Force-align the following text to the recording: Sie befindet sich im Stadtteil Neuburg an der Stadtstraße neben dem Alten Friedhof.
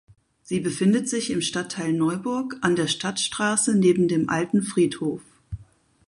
Sie 0.41 0.59
befindet 0.59 1.07
sich 1.07 1.29
im 1.29 1.41
Stadtteil 1.43 1.93
Neuburg 1.93 2.55
an 2.61 2.75
der 2.75 2.87
Stadtstraße 2.87 3.75
neben 3.77 4.07
dem 4.07 4.29
Alten 4.29 4.63
Friedhof. 4.63 5.21